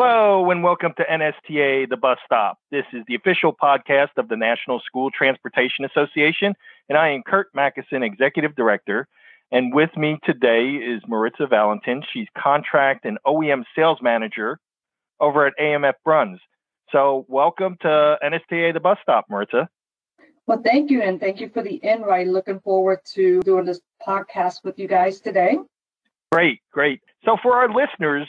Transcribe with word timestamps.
Hello 0.00 0.48
and 0.52 0.62
welcome 0.62 0.92
to 0.96 1.02
NSTA, 1.02 1.88
the 1.88 1.96
bus 1.96 2.18
stop. 2.24 2.60
This 2.70 2.84
is 2.92 3.02
the 3.08 3.16
official 3.16 3.52
podcast 3.52 4.10
of 4.16 4.28
the 4.28 4.36
National 4.36 4.78
School 4.78 5.10
Transportation 5.10 5.84
Association, 5.84 6.54
and 6.88 6.96
I 6.96 7.08
am 7.08 7.24
Curt 7.26 7.48
Macysyn, 7.52 8.04
Executive 8.04 8.54
Director. 8.54 9.08
And 9.50 9.74
with 9.74 9.90
me 9.96 10.20
today 10.22 10.74
is 10.74 11.02
Maritza 11.08 11.48
Valentin. 11.48 12.04
She's 12.12 12.28
Contract 12.40 13.06
and 13.06 13.18
OEM 13.26 13.64
Sales 13.74 13.98
Manager 14.00 14.60
over 15.18 15.48
at 15.48 15.54
AMF 15.60 15.94
Bruns. 16.04 16.38
So, 16.92 17.26
welcome 17.26 17.76
to 17.80 18.18
NSTA, 18.22 18.72
the 18.74 18.78
bus 18.78 18.98
stop, 19.02 19.24
Maritza. 19.28 19.68
Well, 20.46 20.62
thank 20.64 20.92
you, 20.92 21.02
and 21.02 21.18
thank 21.18 21.40
you 21.40 21.50
for 21.52 21.64
the 21.64 21.80
invite. 21.82 22.28
Looking 22.28 22.60
forward 22.60 23.00
to 23.14 23.40
doing 23.40 23.64
this 23.64 23.80
podcast 24.06 24.62
with 24.62 24.78
you 24.78 24.86
guys 24.86 25.20
today. 25.20 25.58
Great, 26.30 26.60
great. 26.70 27.00
So, 27.24 27.36
for 27.42 27.56
our 27.56 27.68
listeners, 27.68 28.28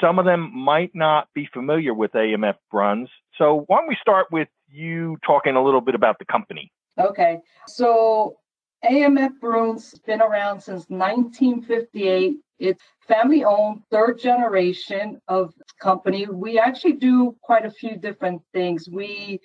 some 0.00 0.18
of 0.18 0.24
them 0.24 0.50
might 0.54 0.90
not 0.94 1.28
be 1.34 1.48
familiar 1.52 1.94
with 1.94 2.12
AMF 2.12 2.54
Bruns. 2.70 3.08
So 3.36 3.64
why 3.66 3.78
don't 3.78 3.88
we 3.88 3.96
start 4.00 4.26
with 4.30 4.48
you 4.68 5.16
talking 5.26 5.56
a 5.56 5.62
little 5.62 5.80
bit 5.80 5.94
about 5.94 6.18
the 6.18 6.24
company? 6.24 6.72
Okay. 6.98 7.40
So 7.66 8.38
AMF 8.84 9.40
Bruns 9.40 9.90
has 9.90 10.00
been 10.00 10.22
around 10.22 10.60
since 10.60 10.86
1958. 10.88 12.36
It's 12.58 12.82
family 13.08 13.44
owned, 13.44 13.82
third 13.90 14.18
generation 14.18 15.20
of 15.28 15.54
company. 15.80 16.26
We 16.26 16.58
actually 16.58 16.94
do 16.94 17.36
quite 17.42 17.64
a 17.64 17.70
few 17.70 17.96
different 17.96 18.42
things. 18.52 18.88
We 18.88 19.40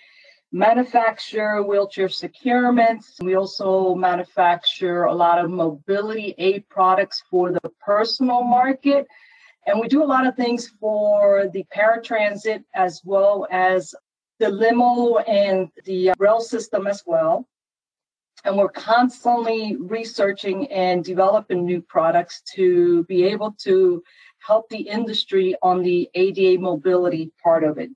manufacture 0.51 1.61
wheelchair 1.63 2.07
securements. 2.07 3.21
We 3.21 3.35
also 3.35 3.95
manufacture 3.95 5.03
a 5.03 5.13
lot 5.13 5.43
of 5.43 5.49
mobility 5.49 6.33
aid 6.37 6.67
products 6.69 7.23
for 7.29 7.51
the 7.51 7.71
personal 7.79 8.43
market. 8.43 9.07
And 9.65 9.79
we 9.79 9.87
do 9.87 10.03
a 10.03 10.05
lot 10.05 10.27
of 10.27 10.35
things 10.35 10.67
for 10.79 11.49
the 11.51 11.65
paratransit 11.75 12.63
as 12.75 13.01
well 13.03 13.47
as 13.49 13.95
the 14.39 14.49
limo 14.49 15.17
and 15.17 15.69
the 15.85 16.11
uh, 16.11 16.15
rail 16.19 16.41
system 16.41 16.87
as 16.87 17.03
well. 17.05 17.47
And 18.43 18.57
we're 18.57 18.69
constantly 18.69 19.75
researching 19.77 20.71
and 20.71 21.03
developing 21.03 21.65
new 21.65 21.81
products 21.81 22.43
to 22.53 23.03
be 23.05 23.23
able 23.23 23.55
to 23.63 24.03
help 24.45 24.69
the 24.69 24.81
industry 24.81 25.55
on 25.63 25.81
the 25.81 26.09
ADA 26.13 26.61
mobility 26.61 27.31
part 27.41 27.63
of 27.63 27.79
it. 27.79 27.89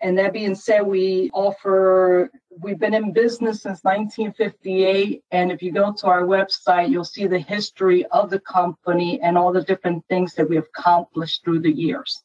And 0.00 0.18
that 0.18 0.32
being 0.32 0.54
said, 0.54 0.82
we 0.86 1.30
offer, 1.34 2.30
we've 2.60 2.78
been 2.78 2.94
in 2.94 3.12
business 3.12 3.62
since 3.62 3.82
1958. 3.82 5.22
And 5.30 5.50
if 5.50 5.62
you 5.62 5.72
go 5.72 5.92
to 5.92 6.06
our 6.06 6.22
website, 6.22 6.90
you'll 6.90 7.04
see 7.04 7.26
the 7.26 7.38
history 7.38 8.04
of 8.06 8.30
the 8.30 8.40
company 8.40 9.20
and 9.20 9.36
all 9.36 9.52
the 9.52 9.62
different 9.62 10.04
things 10.08 10.34
that 10.34 10.48
we 10.48 10.56
have 10.56 10.66
accomplished 10.76 11.44
through 11.44 11.60
the 11.60 11.72
years. 11.72 12.22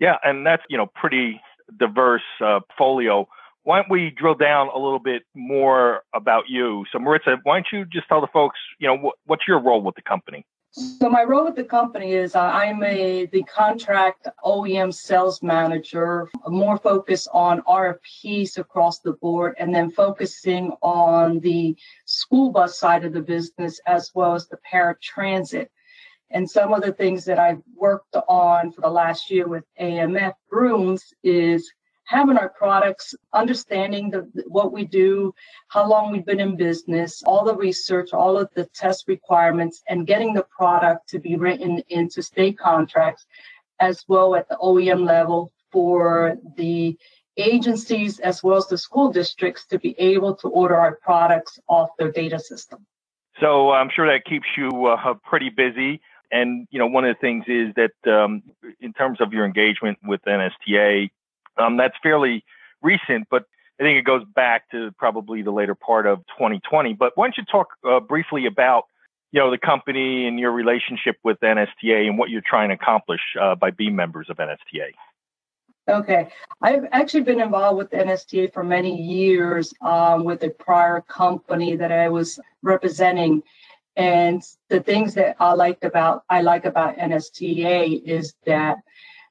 Yeah, 0.00 0.16
and 0.22 0.46
that's, 0.46 0.62
you 0.68 0.76
know, 0.76 0.86
pretty 0.94 1.40
diverse 1.78 2.22
uh, 2.44 2.60
folio. 2.76 3.28
Why 3.64 3.78
don't 3.78 3.90
we 3.90 4.10
drill 4.10 4.34
down 4.34 4.68
a 4.74 4.78
little 4.78 5.00
bit 5.00 5.22
more 5.34 6.02
about 6.14 6.44
you? 6.48 6.84
So, 6.92 6.98
Maritza, 6.98 7.38
why 7.42 7.56
don't 7.56 7.66
you 7.72 7.84
just 7.84 8.08
tell 8.08 8.20
the 8.20 8.28
folks, 8.28 8.58
you 8.78 8.88
know, 8.88 8.96
wh- 8.96 9.28
what's 9.28 9.46
your 9.46 9.60
role 9.60 9.82
with 9.82 9.94
the 9.94 10.02
company? 10.02 10.46
So 10.70 11.08
my 11.08 11.24
role 11.24 11.46
with 11.46 11.56
the 11.56 11.64
company 11.64 12.12
is 12.12 12.34
uh, 12.34 12.40
I'm 12.40 12.82
a 12.82 13.26
the 13.26 13.42
contract 13.44 14.28
OEM 14.44 14.92
sales 14.92 15.42
manager, 15.42 16.28
more 16.46 16.76
focused 16.76 17.28
on 17.32 17.62
RFPs 17.62 18.58
across 18.58 19.00
the 19.00 19.14
board, 19.14 19.56
and 19.58 19.74
then 19.74 19.90
focusing 19.90 20.72
on 20.82 21.40
the 21.40 21.74
school 22.04 22.50
bus 22.50 22.78
side 22.78 23.04
of 23.04 23.14
the 23.14 23.22
business 23.22 23.80
as 23.86 24.12
well 24.14 24.34
as 24.34 24.46
the 24.48 24.58
paratransit. 24.70 25.68
And 26.30 26.48
some 26.48 26.74
of 26.74 26.82
the 26.82 26.92
things 26.92 27.24
that 27.24 27.38
I've 27.38 27.62
worked 27.74 28.14
on 28.28 28.70
for 28.70 28.82
the 28.82 28.90
last 28.90 29.30
year 29.30 29.48
with 29.48 29.64
AMF 29.80 30.34
Bruns 30.50 31.14
is 31.22 31.72
having 32.08 32.38
our 32.38 32.48
products, 32.48 33.14
understanding 33.34 34.08
the, 34.08 34.26
what 34.46 34.72
we 34.72 34.86
do, 34.86 35.32
how 35.68 35.86
long 35.86 36.10
we've 36.10 36.24
been 36.24 36.40
in 36.40 36.56
business, 36.56 37.22
all 37.26 37.44
the 37.44 37.54
research, 37.54 38.14
all 38.14 38.38
of 38.38 38.48
the 38.54 38.64
test 38.74 39.06
requirements, 39.08 39.82
and 39.90 40.06
getting 40.06 40.32
the 40.32 40.44
product 40.44 41.06
to 41.06 41.18
be 41.18 41.36
written 41.36 41.82
into 41.90 42.22
state 42.22 42.58
contracts 42.58 43.26
as 43.78 44.04
well 44.08 44.34
at 44.34 44.48
the 44.48 44.56
OEM 44.56 45.06
level 45.06 45.52
for 45.70 46.38
the 46.56 46.96
agencies 47.36 48.20
as 48.20 48.42
well 48.42 48.56
as 48.56 48.66
the 48.68 48.78
school 48.78 49.12
districts 49.12 49.66
to 49.66 49.78
be 49.78 49.94
able 49.98 50.34
to 50.34 50.48
order 50.48 50.76
our 50.76 50.98
products 51.02 51.60
off 51.68 51.90
their 51.98 52.10
data 52.10 52.40
system. 52.40 52.86
So 53.38 53.70
I'm 53.70 53.90
sure 53.94 54.10
that 54.10 54.24
keeps 54.24 54.46
you 54.56 54.86
uh, 54.86 55.12
pretty 55.24 55.50
busy. 55.50 56.00
And 56.32 56.66
you 56.70 56.78
know, 56.78 56.86
one 56.86 57.04
of 57.04 57.14
the 57.14 57.20
things 57.20 57.44
is 57.48 57.74
that 57.76 58.10
um, 58.10 58.42
in 58.80 58.94
terms 58.94 59.20
of 59.20 59.34
your 59.34 59.44
engagement 59.44 59.98
with 60.02 60.22
NSTA, 60.26 61.10
um, 61.58 61.76
that's 61.76 61.96
fairly 62.02 62.44
recent, 62.82 63.26
but 63.30 63.44
I 63.80 63.84
think 63.84 63.98
it 63.98 64.04
goes 64.04 64.24
back 64.34 64.70
to 64.70 64.90
probably 64.98 65.42
the 65.42 65.52
later 65.52 65.74
part 65.74 66.06
of 66.06 66.18
2020. 66.38 66.94
But 66.94 67.12
why 67.16 67.26
don't 67.26 67.36
you 67.36 67.44
talk 67.44 67.68
uh, 67.88 68.00
briefly 68.00 68.46
about 68.46 68.84
you 69.30 69.40
know 69.40 69.50
the 69.50 69.58
company 69.58 70.26
and 70.26 70.38
your 70.38 70.52
relationship 70.52 71.16
with 71.22 71.38
NSTA 71.40 72.08
and 72.08 72.18
what 72.18 72.30
you're 72.30 72.42
trying 72.44 72.70
to 72.70 72.74
accomplish 72.74 73.20
uh, 73.40 73.54
by 73.54 73.70
being 73.70 73.94
members 73.94 74.28
of 74.30 74.38
NSTA? 74.38 74.92
Okay, 75.88 76.28
I've 76.60 76.84
actually 76.92 77.22
been 77.22 77.40
involved 77.40 77.78
with 77.78 77.90
NSTA 77.90 78.52
for 78.52 78.62
many 78.62 79.00
years 79.00 79.72
um, 79.80 80.24
with 80.24 80.42
a 80.42 80.50
prior 80.50 81.00
company 81.00 81.76
that 81.76 81.92
I 81.92 82.08
was 82.08 82.38
representing, 82.62 83.42
and 83.96 84.42
the 84.68 84.80
things 84.80 85.14
that 85.14 85.36
I 85.38 85.52
liked 85.52 85.84
about 85.84 86.24
I 86.28 86.42
like 86.42 86.64
about 86.64 86.96
NSTA 86.96 88.02
is 88.02 88.34
that 88.44 88.78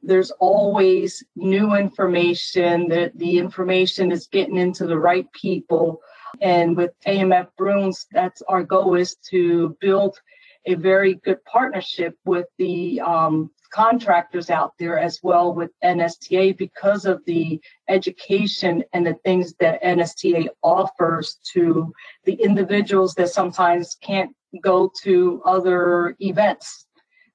there's 0.02 0.32
always 0.32 1.24
new 1.36 1.76
information 1.76 2.90
that 2.90 3.18
the 3.18 3.38
information 3.38 4.12
is 4.12 4.28
getting 4.28 4.58
into 4.58 4.86
the 4.86 4.98
right 4.98 5.32
people. 5.34 6.02
And 6.42 6.76
with 6.76 6.92
amf 7.06 7.48
bruns 7.58 8.06
that's 8.12 8.42
our 8.44 8.64
goal 8.64 8.96
is 8.96 9.16
to 9.30 9.76
build 9.82 10.18
a 10.66 10.76
very 10.76 11.16
good 11.16 11.44
partnership 11.46 12.16
with 12.26 12.46
the 12.58 13.00
um, 13.02 13.50
contractors 13.72 14.50
out 14.50 14.74
there 14.80 14.98
as 14.98 15.20
well 15.24 15.54
with 15.54 15.72
nsta 15.84 16.58
because 16.58 17.06
of 17.06 17.24
the 17.26 17.60
education 17.90 18.84
and 18.94 19.06
the 19.06 19.16
things 19.26 19.54
that 19.60 19.82
nsta 19.84 20.48
offers 20.64 21.40
to 21.44 21.92
the 22.24 22.34
individuals 22.34 23.14
that 23.16 23.30
sometimes 23.30 23.98
can't 24.02 24.32
go 24.62 24.92
to 25.04 25.42
other 25.46 26.16
events 26.20 26.87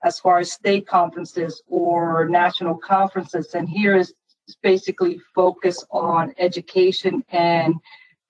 as 0.05 0.19
far 0.19 0.39
as 0.39 0.53
state 0.53 0.87
conferences 0.87 1.63
or 1.69 2.29
national 2.29 2.77
conferences. 2.77 3.55
And 3.55 3.69
here 3.69 3.97
is 3.97 4.15
basically 4.63 5.21
focus 5.35 5.85
on 5.91 6.35
education 6.39 7.25
and 7.31 7.75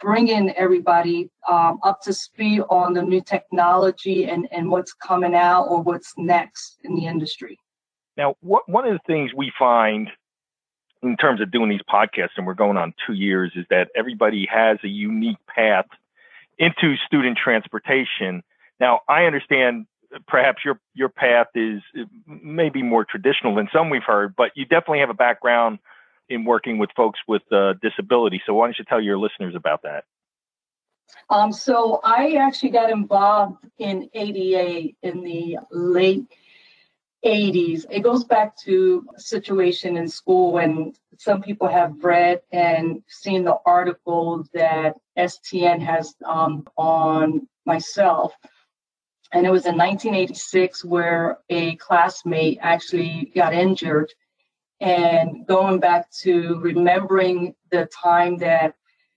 bringing 0.00 0.50
everybody 0.50 1.31
um, 1.49 1.78
up 1.83 2.03
to 2.03 2.12
speed 2.12 2.60
on 2.69 2.93
the 2.93 3.03
new 3.03 3.22
technology 3.22 4.25
and, 4.27 4.49
and 4.50 4.71
what's 4.71 4.93
coming 4.93 5.34
out 5.34 5.65
or 5.65 5.81
what's 5.81 6.12
next 6.19 6.78
in 6.84 6.94
the 6.94 7.06
industry. 7.06 7.59
Now, 8.16 8.34
what, 8.41 8.69
one 8.69 8.87
of 8.87 8.93
the 8.93 9.00
things 9.06 9.31
we 9.34 9.53
find 9.59 10.10
in 11.03 11.16
terms 11.16 11.41
of 11.41 11.50
doing 11.50 11.71
these 11.71 11.81
podcasts, 11.91 12.31
and 12.37 12.47
we're 12.47 12.54
going 12.54 12.77
on 12.77 12.93
two 13.06 13.15
years, 13.15 13.53
is 13.56 13.65
that 13.71 13.89
everybody 13.97 14.47
has 14.50 14.78
a 14.84 14.89
unique 14.89 15.39
path 15.47 15.87
into 16.59 16.97
student 17.06 17.39
transportation. 17.43 18.43
Now, 18.78 19.00
I 19.09 19.25
understand 19.25 19.87
perhaps 20.27 20.65
your 20.65 20.81
your 20.95 21.09
path 21.09 21.49
is 21.55 21.81
maybe 22.27 22.83
more 22.83 23.05
traditional 23.05 23.55
than 23.55 23.69
some 23.73 23.91
we've 23.91 24.03
heard, 24.03 24.34
but 24.37 24.53
you 24.55 24.65
definitely 24.65 25.00
have 25.00 25.11
a 25.11 25.15
background 25.15 25.78
in 26.28 26.45
working 26.45 26.78
with 26.78 26.91
folks 26.97 27.21
with 27.28 27.43
uh, 27.53 27.75
disability. 27.83 28.41
So 28.47 28.55
why 28.55 28.67
don't 28.67 28.78
you 28.78 28.84
tell 28.84 29.01
your 29.01 29.19
listeners 29.19 29.55
about 29.55 29.83
that? 29.83 30.05
Um, 31.28 31.53
so 31.53 32.01
I 32.05 32.34
actually 32.34 32.71
got 32.71 32.91
involved 32.91 33.65
in 33.78 34.09
ADA 34.15 34.95
in 35.03 35.22
the 35.22 35.59
late 35.71 36.27
80s. 37.25 37.84
It 37.91 38.01
goes 38.01 38.25
back 38.25 38.57
to 38.59 39.07
a 39.16 39.21
situation 39.21 39.97
in 39.97 40.09
school 40.09 40.53
when 40.53 40.95
some 41.19 41.42
people 41.42 41.69
have 41.69 42.03
read 42.03 42.41
and 42.51 43.03
seen 43.09 43.45
the 43.45 43.59
article 43.66 44.45
that 44.54 44.95
STN 45.16 45.81
has 45.81 46.15
um, 46.25 46.66
on 46.77 47.47
myself 47.65 48.33
and 49.33 49.47
it 49.47 49.51
was 49.51 49.65
in 49.65 49.77
1986 49.77 50.84
where 50.84 51.39
a 51.49 51.77
classmate 51.77 52.59
actually 52.61 53.33
got 53.34 53.55
injured. 53.55 54.13
And 54.81 55.47
going 55.47 55.81
back 55.81 56.11
to 56.23 56.59
remembering 56.61 57.55
the 57.71 57.87
time 57.87 58.39
that 58.39 58.75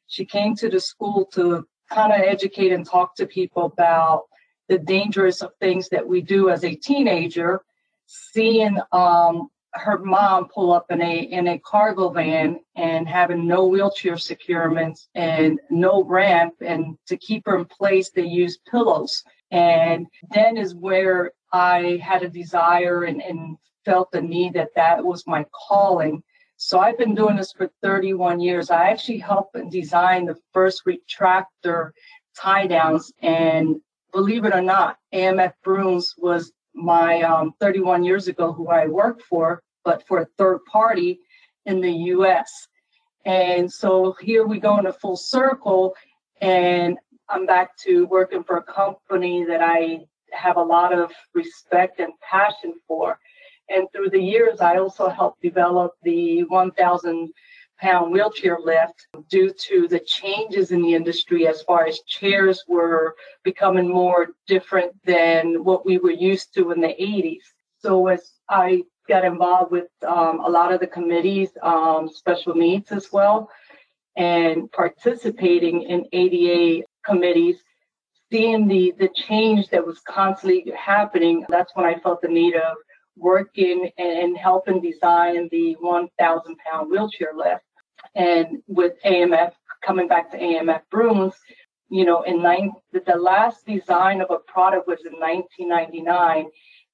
she 0.08 0.26
came 0.26 0.56
to 0.58 0.70
the 0.70 0.80
school 0.80 1.26
to 1.34 1.68
kind 1.92 2.14
of 2.14 2.22
educate 2.22 2.72
and 2.72 2.86
talk 2.86 3.16
to 3.16 3.26
people 3.26 3.66
about 3.66 4.24
the 4.70 4.78
dangerous 4.78 5.42
of 5.42 5.52
things 5.60 5.90
that 5.90 6.08
we 6.08 6.22
do 6.22 6.50
as 6.50 6.64
a 6.64 6.76
teenager, 6.76 7.62
seeing 8.06 8.78
um, 8.92 9.50
her 9.76 9.98
mom 10.00 10.48
pull 10.48 10.72
up 10.72 10.90
in 10.90 11.02
a 11.02 11.20
in 11.20 11.48
a 11.48 11.60
cargo 11.60 12.10
van 12.10 12.60
and 12.76 13.08
having 13.08 13.46
no 13.48 13.66
wheelchair 13.66 14.16
securements 14.16 15.08
and 15.16 15.60
no 15.70 16.04
ramp 16.04 16.54
and 16.62 16.98
to 17.08 17.18
keep 17.18 17.46
her 17.46 17.58
in 17.58 17.66
place 17.66 18.10
they 18.10 18.24
use 18.26 18.60
pillows. 18.72 19.24
And 19.52 20.08
then 20.32 20.58
is 20.58 20.76
where 20.76 21.32
i 21.54 22.00
had 22.02 22.24
a 22.24 22.30
desire 22.30 23.04
and, 23.04 23.22
and 23.22 23.58
felt 23.84 24.12
the 24.12 24.22
need 24.22 24.54
that 24.54 24.70
that 24.76 25.04
was 25.04 25.28
my 25.28 25.46
calling. 25.68 26.24
So 26.58 26.80
i've 26.80 26.98
been 26.98 27.16
doing 27.16 27.36
this 27.36 27.52
for 27.52 27.70
31 27.82 28.40
years. 28.40 28.72
I 28.72 28.90
actually 28.90 29.20
helped 29.20 29.58
design 29.70 30.26
the 30.26 30.38
first 30.54 30.84
retractor 30.86 31.92
tie 32.38 32.68
downs 32.68 33.12
and 33.22 33.76
believe 34.14 34.46
it 34.46 34.56
or 34.56 34.62
not 34.62 34.98
amf 35.14 35.54
Bruns 35.64 36.14
was 36.18 36.54
my 36.76 37.22
um, 37.22 37.54
31 37.60 38.04
years 38.04 38.28
ago 38.28 38.52
who 38.52 38.68
I 38.68 38.86
worked 38.88 39.24
for, 39.24 39.64
but 39.84 40.06
for 40.08 40.20
a 40.20 40.28
third 40.38 40.60
party 40.66 41.20
in 41.66 41.82
the 41.82 41.92
US. 41.92 42.68
And 43.26 43.72
so 43.72 44.16
here 44.22 44.46
we 44.46 44.60
go 44.60 44.78
in 44.78 44.86
a 44.86 44.94
full 44.94 45.16
circle, 45.16 45.96
and 46.42 46.98
I'm 47.30 47.46
back 47.46 47.76
to 47.80 48.06
working 48.06 48.44
for 48.44 48.58
a 48.58 48.64
company 48.64 49.46
that 49.46 49.62
I 49.62 50.02
have 50.32 50.58
a 50.58 50.62
lot 50.62 50.94
of 50.94 51.12
respect 51.34 52.00
and 52.00 52.14
passion 52.20 52.74
for. 52.88 53.18
And 53.70 53.88
through 53.92 54.12
the 54.12 54.22
years, 54.22 54.62
I 54.62 54.78
also 54.78 55.10
helped 55.10 55.42
develop 55.42 55.94
the 56.04 56.44
1,000 56.44 57.34
pound 57.80 58.12
wheelchair 58.12 58.58
lift 58.64 59.08
due 59.30 59.52
to 59.52 59.88
the 59.88 60.00
changes 60.00 60.72
in 60.72 60.82
the 60.82 60.94
industry 60.94 61.48
as 61.48 61.62
far 61.64 61.86
as 61.86 62.00
chairs 62.02 62.64
were 62.68 63.16
becoming 63.44 63.90
more 63.90 64.28
different 64.48 64.94
than 65.04 65.64
what 65.64 65.86
we 65.86 65.98
were 65.98 66.12
used 66.12 66.54
to 66.54 66.72
in 66.72 66.82
the 66.82 66.88
80s. 66.88 67.44
So 67.80 68.08
as 68.08 68.34
I 68.50 68.84
got 69.08 69.26
involved 69.26 69.72
with 69.72 69.88
um, 70.08 70.40
a 70.40 70.50
lot 70.50 70.74
of 70.74 70.80
the 70.80 70.88
committees, 70.88 71.50
um, 71.62 72.10
special 72.10 72.56
needs 72.56 72.92
as 72.92 73.12
well, 73.12 73.50
and 74.16 74.72
participating 74.72 75.84
in 75.84 76.06
ADA 76.14 76.86
committees, 77.06 77.58
seeing 78.32 78.68
the 78.68 78.94
the 78.98 79.10
change 79.14 79.70
that 79.70 79.86
was 79.86 80.00
constantly 80.00 80.72
happening, 80.76 81.46
that's 81.50 81.76
when 81.76 81.86
I 81.86 82.00
felt 82.00 82.22
the 82.22 82.28
need 82.28 82.56
of 82.56 82.76
working 83.18 83.90
and 83.98 84.38
helping 84.38 84.82
design 84.82 85.48
the 85.52 85.74
1,000 85.80 86.58
pound 86.58 86.92
wheelchair 86.92 87.34
lift. 87.36 87.64
And 88.16 88.62
with 88.68 88.94
AMF, 89.06 89.52
coming 89.84 90.08
back 90.08 90.32
to 90.32 90.38
AMF 90.38 90.82
Bruns, 90.90 91.34
you 91.90 92.06
know, 92.06 92.24
in 92.24 92.42
nine, 92.42 92.72
the 92.92 93.16
last 93.16 93.66
design 93.66 94.22
of 94.22 94.32
a 94.32 94.40
product 94.52 94.88
was 94.88 95.00
in 95.06 95.20
1999. 95.20 96.48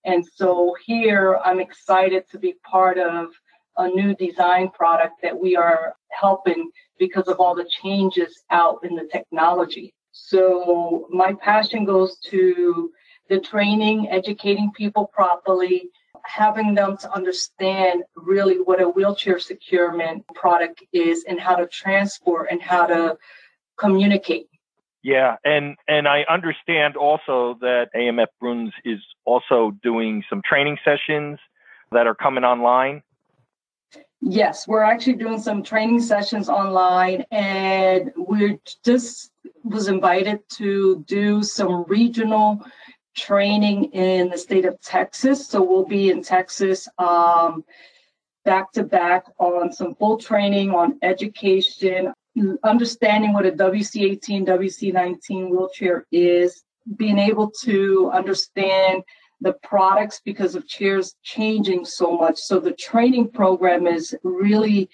And 0.04 0.26
so 0.26 0.76
here 0.86 1.40
I'm 1.44 1.60
excited 1.60 2.24
to 2.32 2.40
be 2.40 2.56
part 2.64 2.98
of 2.98 3.30
a 3.78 3.88
new 3.88 4.14
design 4.16 4.70
product 4.70 5.22
that 5.22 5.40
we 5.40 5.56
are 5.56 5.96
helping 6.12 6.70
because 7.00 7.28
of 7.28 7.40
all 7.40 7.56
the 7.56 7.70
changes 7.82 8.44
out 8.50 8.80
in 8.84 8.96
the 8.96 9.08
technology. 9.12 9.94
So 10.12 11.08
my 11.10 11.34
passion 11.34 11.86
goes 11.86 12.18
to 12.30 12.92
the 13.30 13.40
training, 13.40 14.10
educating 14.10 14.72
people 14.76 15.08
properly, 15.14 15.90
having 16.24 16.74
them 16.76 16.98
to 16.98 17.12
understand 17.14 18.04
really 18.16 18.58
what 18.58 18.82
a 18.82 18.88
wheelchair 18.88 19.40
securement 19.40 20.26
product 20.34 20.84
is 20.94 21.26
and 21.28 21.40
how 21.40 21.56
to 21.56 21.68
transport 21.68 22.48
and 22.52 22.62
how 22.62 22.86
to 22.86 23.18
communicate. 23.78 24.48
Yeah, 25.04 25.38
and 25.44 25.76
and 25.88 26.08
I 26.08 26.24
understand 26.30 26.96
also 26.96 27.58
that 27.62 27.88
AMF 27.96 28.28
Bruns 28.40 28.72
is 28.86 29.00
also 29.26 29.72
doing 29.82 30.24
some 30.30 30.42
training 30.46 30.78
sessions 30.86 31.40
that 31.92 32.06
are 32.06 32.16
coming 32.16 32.44
online. 32.44 33.02
Yes, 34.22 34.68
we're 34.68 34.84
actually 34.84 35.14
doing 35.14 35.40
some 35.40 35.64
training 35.64 36.02
sessions 36.02 36.48
online, 36.48 37.26
and 37.32 38.12
we 38.16 38.60
just 38.86 39.32
was 39.64 39.88
invited 39.88 40.48
to 40.50 41.04
do 41.08 41.42
some 41.42 41.84
regional 41.88 42.64
training 43.16 43.86
in 43.94 44.30
the 44.30 44.38
state 44.38 44.66
of 44.66 44.80
Texas. 44.82 45.48
So 45.48 45.62
we'll 45.62 45.86
be 45.86 46.10
in 46.10 46.24
Texas 46.24 46.88
um, 46.98 47.64
back 48.46 48.72
to 48.74 48.84
back 48.84 49.26
on 49.38 49.72
some 49.72 49.96
full 49.96 50.18
training 50.18 50.72
on 50.72 50.98
education, 51.02 52.14
understanding 52.64 53.34
what 53.34 53.46
a 53.46 53.52
WC18, 53.52 54.48
WC19 54.48 55.50
wheelchair 55.50 56.06
is, 56.12 56.64
being 56.96 57.20
able 57.20 57.52
to 57.64 58.10
understand 58.14 59.04
the 59.42 59.54
products 59.64 60.22
because 60.24 60.56
of 60.56 60.68
chairs 60.68 61.16
changing 61.24 61.84
so 61.84 62.16
much. 62.16 62.38
So 62.38 62.60
the 62.60 62.74
training 62.74 63.32
program 63.32 63.88
is 63.88 64.16
really 64.24 64.90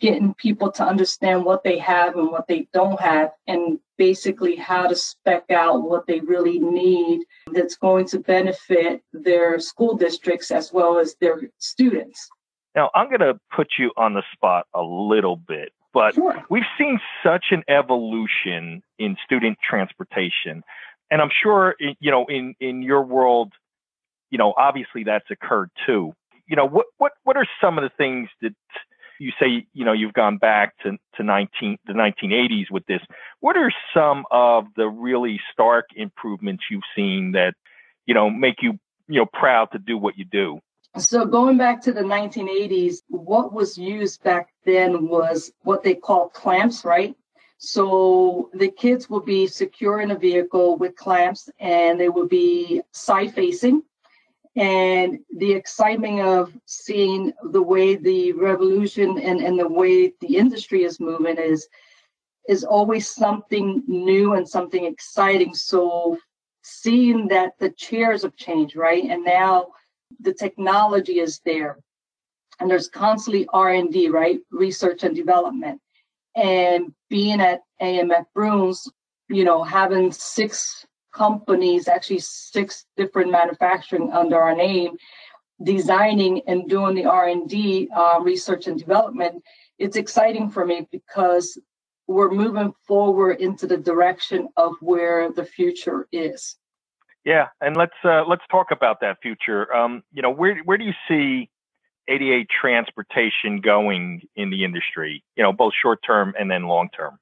getting 0.00 0.34
people 0.34 0.72
to 0.72 0.82
understand 0.82 1.44
what 1.44 1.62
they 1.62 1.78
have 1.78 2.16
and 2.16 2.30
what 2.30 2.48
they 2.48 2.66
don't 2.72 2.98
have 3.00 3.30
and 3.46 3.78
basically 3.98 4.56
how 4.56 4.86
to 4.86 4.96
spec 4.96 5.44
out 5.50 5.82
what 5.82 6.06
they 6.06 6.20
really 6.20 6.58
need 6.58 7.22
that's 7.52 7.76
going 7.76 8.06
to 8.06 8.18
benefit 8.18 9.02
their 9.12 9.60
school 9.60 9.94
districts 9.94 10.50
as 10.50 10.72
well 10.72 10.98
as 10.98 11.14
their 11.20 11.42
students. 11.58 12.28
Now, 12.74 12.90
I'm 12.94 13.08
going 13.08 13.20
to 13.20 13.38
put 13.54 13.68
you 13.78 13.92
on 13.96 14.14
the 14.14 14.22
spot 14.32 14.66
a 14.74 14.82
little 14.82 15.36
bit, 15.36 15.72
but 15.92 16.14
sure. 16.14 16.42
we've 16.48 16.62
seen 16.78 16.98
such 17.22 17.46
an 17.50 17.62
evolution 17.68 18.82
in 18.98 19.16
student 19.24 19.58
transportation. 19.68 20.62
And 21.10 21.20
I'm 21.20 21.30
sure, 21.42 21.74
you 21.78 22.10
know, 22.10 22.24
in, 22.26 22.54
in 22.58 22.82
your 22.82 23.02
world, 23.02 23.52
you 24.30 24.38
know, 24.38 24.54
obviously 24.56 25.04
that's 25.04 25.30
occurred 25.30 25.70
too. 25.84 26.14
You 26.46 26.56
know, 26.56 26.66
what, 26.66 26.86
what, 26.96 27.12
what 27.24 27.36
are 27.36 27.46
some 27.60 27.76
of 27.76 27.82
the 27.82 27.90
things 27.98 28.28
that 28.40 28.54
you 29.20 29.32
say 29.38 29.66
you 29.74 29.84
know 29.84 29.92
you've 29.92 30.14
gone 30.14 30.38
back 30.38 30.76
to 30.78 30.96
to 31.16 31.22
19 31.22 31.76
the 31.86 31.92
1980s 31.92 32.70
with 32.70 32.84
this. 32.86 33.02
What 33.40 33.56
are 33.56 33.70
some 33.94 34.24
of 34.30 34.64
the 34.76 34.88
really 34.88 35.38
stark 35.52 35.86
improvements 35.94 36.64
you've 36.70 36.82
seen 36.96 37.32
that 37.32 37.54
you 38.06 38.14
know 38.14 38.30
make 38.30 38.62
you 38.62 38.78
you 39.08 39.20
know 39.20 39.26
proud 39.26 39.70
to 39.72 39.78
do 39.78 39.96
what 39.98 40.18
you 40.18 40.24
do? 40.24 40.58
So 40.98 41.24
going 41.24 41.56
back 41.56 41.80
to 41.82 41.92
the 41.92 42.00
1980s, 42.00 42.96
what 43.08 43.52
was 43.52 43.78
used 43.78 44.24
back 44.24 44.48
then 44.64 45.06
was 45.06 45.52
what 45.62 45.84
they 45.84 45.94
call 45.94 46.30
clamps, 46.30 46.84
right? 46.84 47.14
So 47.58 48.50
the 48.54 48.70
kids 48.70 49.08
would 49.08 49.24
be 49.24 49.46
secure 49.46 50.00
in 50.00 50.10
a 50.10 50.18
vehicle 50.18 50.76
with 50.78 50.96
clamps 50.96 51.48
and 51.60 52.00
they 52.00 52.08
would 52.08 52.28
be 52.28 52.80
side 52.90 53.34
facing 53.34 53.82
and 54.56 55.20
the 55.36 55.52
excitement 55.52 56.20
of 56.20 56.52
seeing 56.66 57.32
the 57.52 57.62
way 57.62 57.94
the 57.94 58.32
revolution 58.32 59.18
and, 59.18 59.40
and 59.40 59.58
the 59.58 59.68
way 59.68 60.12
the 60.20 60.36
industry 60.36 60.82
is 60.84 60.98
moving 60.98 61.36
is 61.38 61.68
is 62.48 62.64
always 62.64 63.08
something 63.08 63.82
new 63.86 64.34
and 64.34 64.48
something 64.48 64.84
exciting. 64.84 65.54
So 65.54 66.18
seeing 66.62 67.28
that 67.28 67.52
the 67.60 67.70
chairs 67.70 68.22
have 68.22 68.34
changed 68.34 68.74
right? 68.74 69.04
And 69.04 69.24
now 69.24 69.68
the 70.18 70.34
technology 70.34 71.20
is 71.20 71.40
there. 71.44 71.78
And 72.58 72.68
there's 72.68 72.88
constantly 72.88 73.46
r&d 73.52 74.08
right? 74.08 74.40
Research 74.50 75.04
and 75.04 75.14
development. 75.14 75.80
And 76.34 76.92
being 77.08 77.40
at 77.40 77.60
amf 77.80 78.26
Bruns 78.34 78.88
you 79.28 79.44
know 79.44 79.62
having 79.62 80.10
six 80.10 80.84
companies, 81.12 81.88
actually 81.88 82.20
six 82.20 82.86
different 82.96 83.30
manufacturing 83.30 84.10
under 84.12 84.40
our 84.40 84.54
name, 84.54 84.96
designing 85.62 86.42
and 86.46 86.68
doing 86.68 86.94
the 86.94 87.04
R&D 87.04 87.88
uh, 87.94 88.20
research 88.22 88.66
and 88.66 88.78
development. 88.78 89.42
It's 89.78 89.96
exciting 89.96 90.50
for 90.50 90.66
me 90.66 90.86
because 90.90 91.58
we're 92.06 92.30
moving 92.30 92.72
forward 92.86 93.40
into 93.40 93.66
the 93.66 93.76
direction 93.76 94.48
of 94.56 94.74
where 94.80 95.30
the 95.32 95.44
future 95.44 96.08
is. 96.12 96.56
Yeah, 97.24 97.48
and 97.60 97.76
let's 97.76 97.92
uh, 98.02 98.24
let's 98.26 98.42
talk 98.50 98.70
about 98.70 99.00
that 99.02 99.18
future. 99.22 99.72
Um, 99.74 100.02
you 100.12 100.22
know, 100.22 100.30
where 100.30 100.58
where 100.64 100.78
do 100.78 100.84
you 100.84 100.94
see 101.06 101.50
ADA 102.08 102.46
transportation 102.60 103.60
going 103.60 104.22
in 104.36 104.50
the 104.50 104.64
industry? 104.64 105.22
You 105.36 105.42
know, 105.42 105.52
both 105.52 105.74
short 105.80 106.00
term 106.04 106.34
and 106.38 106.50
then 106.50 106.64
long 106.64 106.88
term. 106.96 107.18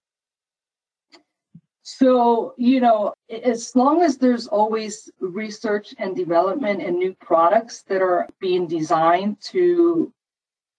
So, 1.91 2.53
you 2.59 2.81
know, 2.81 3.15
as 3.31 3.75
long 3.75 4.03
as 4.03 4.19
there's 4.19 4.47
always 4.47 5.11
research 5.21 5.95
and 5.97 6.15
development 6.15 6.83
and 6.83 6.99
new 6.99 7.15
products 7.15 7.83
that 7.89 8.03
are 8.03 8.29
being 8.41 8.67
designed 8.67 9.41
to 9.53 10.13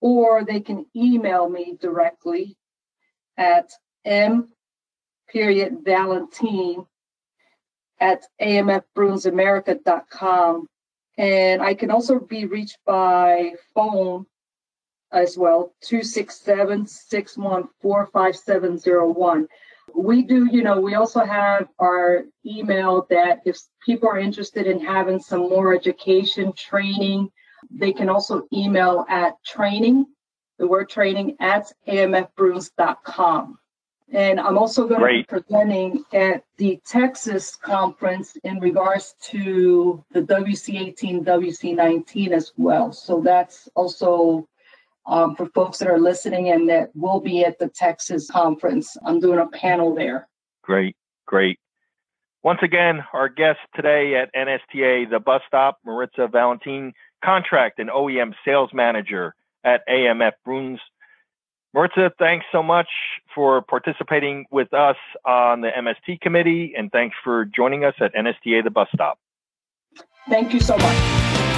or 0.00 0.44
they 0.44 0.60
can 0.60 0.86
email 0.96 1.48
me 1.48 1.76
directly 1.80 2.56
at 3.36 3.70
m 4.04 4.48
period 5.28 5.78
valentin 5.84 6.84
at 8.00 8.24
amfbrunsamerica.com 8.40 10.66
and 11.18 11.62
i 11.62 11.74
can 11.74 11.90
also 11.90 12.18
be 12.18 12.46
reached 12.46 12.78
by 12.86 13.52
phone 13.74 14.24
as 15.12 15.36
well 15.36 15.74
267 15.82 16.86
614 16.86 18.10
5701 18.12 19.46
we 19.94 20.22
do, 20.22 20.46
you 20.46 20.62
know, 20.62 20.80
we 20.80 20.94
also 20.94 21.24
have 21.24 21.68
our 21.78 22.24
email 22.44 23.06
that 23.10 23.40
if 23.44 23.58
people 23.84 24.08
are 24.08 24.18
interested 24.18 24.66
in 24.66 24.80
having 24.80 25.20
some 25.20 25.40
more 25.40 25.74
education 25.74 26.52
training, 26.52 27.30
they 27.70 27.92
can 27.92 28.08
also 28.08 28.46
email 28.52 29.04
at 29.08 29.42
training, 29.44 30.06
the 30.58 30.66
word 30.66 30.88
training 30.88 31.36
at 31.40 31.72
amfbruns.com. 31.88 33.58
And 34.12 34.40
I'm 34.40 34.58
also 34.58 34.88
going 34.88 35.00
Great. 35.00 35.28
to 35.28 35.36
be 35.36 35.40
presenting 35.40 36.04
at 36.12 36.42
the 36.56 36.80
Texas 36.84 37.54
conference 37.54 38.36
in 38.42 38.58
regards 38.58 39.14
to 39.22 40.04
the 40.10 40.22
WC18, 40.22 41.24
WC19 41.24 42.32
as 42.32 42.52
well. 42.56 42.92
So 42.92 43.20
that's 43.20 43.68
also 43.76 44.48
um, 45.06 45.36
for 45.36 45.46
folks 45.46 45.78
that 45.78 45.88
are 45.88 45.98
listening 45.98 46.50
and 46.50 46.68
that 46.68 46.90
will 46.94 47.20
be 47.20 47.44
at 47.44 47.58
the 47.58 47.68
Texas 47.68 48.28
conference. 48.30 48.96
I'm 49.04 49.20
doing 49.20 49.38
a 49.38 49.46
panel 49.46 49.94
there. 49.94 50.28
Great, 50.62 50.96
great. 51.26 51.58
Once 52.42 52.60
again, 52.62 53.04
our 53.12 53.28
guest 53.28 53.58
today 53.76 54.14
at 54.16 54.34
NSTA, 54.34 55.10
the 55.10 55.20
bus 55.20 55.42
stop, 55.46 55.78
Maritza 55.84 56.26
Valentin, 56.26 56.92
contract 57.24 57.78
and 57.78 57.90
OEM 57.90 58.34
sales 58.44 58.70
manager 58.72 59.34
at 59.64 59.86
AMF 59.88 60.32
Bruns. 60.44 60.80
Maritza, 61.72 62.12
thanks 62.18 62.46
so 62.50 62.62
much 62.62 62.88
for 63.34 63.62
participating 63.62 64.44
with 64.50 64.74
us 64.74 64.96
on 65.24 65.60
the 65.60 65.68
MST 65.68 66.20
committee, 66.20 66.74
and 66.76 66.90
thanks 66.90 67.16
for 67.22 67.44
joining 67.44 67.84
us 67.84 67.94
at 68.00 68.12
NSTA, 68.14 68.64
the 68.64 68.70
bus 68.70 68.88
stop. 68.92 69.18
Thank 70.28 70.52
you 70.52 70.60
so 70.60 70.76
much. 70.76 71.56